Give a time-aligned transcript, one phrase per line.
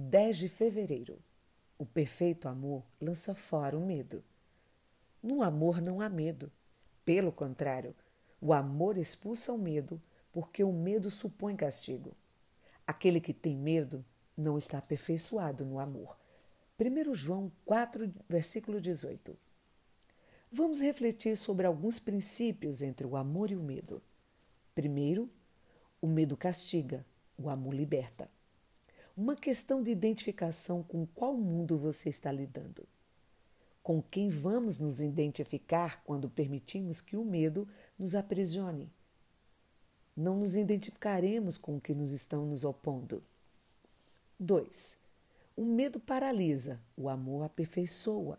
[0.00, 1.18] 10 de fevereiro.
[1.76, 4.22] O perfeito amor lança fora o medo.
[5.20, 6.52] No amor não há medo.
[7.04, 7.92] Pelo contrário,
[8.40, 10.00] o amor expulsa o medo,
[10.30, 12.16] porque o medo supõe castigo.
[12.86, 14.04] Aquele que tem medo
[14.36, 16.16] não está aperfeiçoado no amor.
[16.78, 19.36] 1 João 4, versículo 18.
[20.52, 24.00] Vamos refletir sobre alguns princípios entre o amor e o medo.
[24.76, 25.28] Primeiro,
[26.00, 27.04] o medo castiga,
[27.36, 28.30] o amor liberta.
[29.20, 32.86] Uma questão de identificação com qual mundo você está lidando.
[33.82, 37.66] Com quem vamos nos identificar quando permitimos que o medo
[37.98, 38.88] nos aprisione?
[40.16, 43.20] Não nos identificaremos com o que nos estão nos opondo.
[44.38, 44.96] 2.
[45.56, 48.38] O medo paralisa, o amor aperfeiçoa.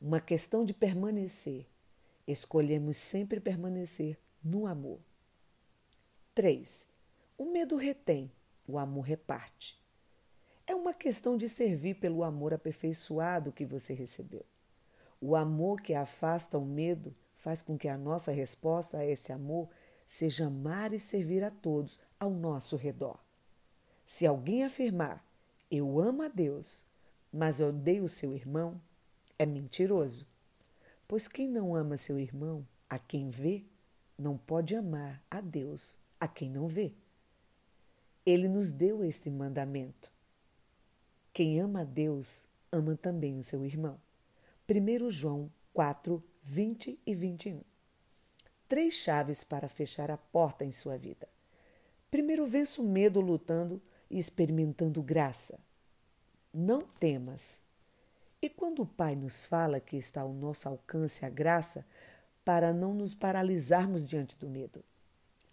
[0.00, 1.66] Uma questão de permanecer.
[2.26, 5.00] Escolhemos sempre permanecer no amor.
[6.34, 6.88] 3.
[7.36, 8.32] O medo retém,
[8.66, 9.76] o amor reparte.
[10.68, 14.44] É uma questão de servir pelo amor aperfeiçoado que você recebeu.
[15.18, 19.70] O amor que afasta o medo faz com que a nossa resposta a esse amor
[20.06, 23.18] seja amar e servir a todos ao nosso redor.
[24.04, 25.26] Se alguém afirmar,
[25.70, 26.84] eu amo a Deus,
[27.32, 28.78] mas odeio seu irmão,
[29.38, 30.26] é mentiroso.
[31.08, 33.64] Pois quem não ama seu irmão, a quem vê,
[34.18, 36.92] não pode amar a Deus, a quem não vê.
[38.26, 40.17] Ele nos deu este mandamento.
[41.38, 43.96] Quem ama a Deus, ama também o seu irmão.
[44.68, 47.62] 1 João 4, 20 e 21.
[48.68, 51.28] Três chaves para fechar a porta em sua vida.
[52.10, 53.80] Primeiro, vença o medo lutando
[54.10, 55.60] e experimentando graça.
[56.52, 57.62] Não temas.
[58.42, 61.86] E quando o Pai nos fala que está ao nosso alcance a graça,
[62.44, 64.84] para não nos paralisarmos diante do medo.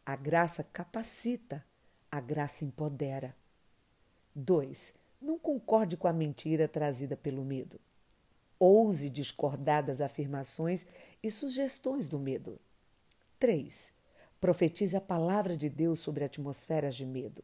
[0.04, 1.64] A graça capacita,
[2.12, 3.36] a graça empodera.
[4.34, 5.05] 2.
[5.26, 7.80] Não concorde com a mentira trazida pelo medo.
[8.60, 10.86] Ouse discordar das afirmações
[11.24, 12.60] e sugestões do medo.
[13.40, 13.92] 3.
[14.40, 17.44] Profetize a palavra de Deus sobre atmosferas de medo.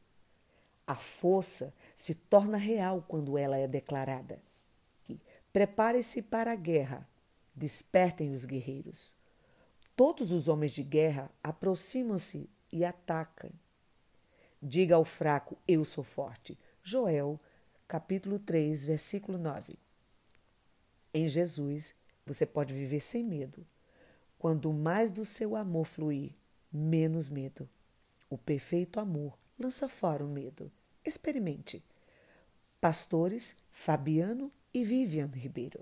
[0.85, 4.39] A força se torna real quando ela é declarada.
[5.51, 7.09] Prepare-se para a guerra.
[7.55, 9.11] Despertem os guerreiros.
[9.95, 13.49] Todos os homens de guerra aproximam-se e atacam.
[14.61, 16.55] Diga ao fraco: Eu sou forte.
[16.83, 17.39] Joel
[17.91, 19.77] capítulo 3, versículo 9.
[21.13, 21.93] Em Jesus,
[22.25, 23.67] você pode viver sem medo.
[24.39, 26.31] Quando mais do seu amor fluir,
[26.71, 27.67] menos medo.
[28.29, 30.71] O perfeito amor lança fora o medo.
[31.03, 31.83] Experimente.
[32.79, 35.77] Pastores Fabiano e Vivian Ribeiro.